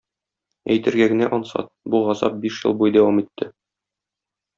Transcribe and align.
Әйтергә 0.75 1.07
генә 1.11 1.27
ансат: 1.37 1.69
бу 1.95 2.01
газап 2.07 2.39
биш 2.47 2.57
ел 2.69 2.75
буе 2.81 2.95
дәвам 2.97 3.21
итте. 3.25 3.49